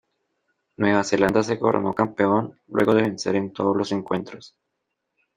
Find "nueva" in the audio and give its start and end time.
0.77-1.03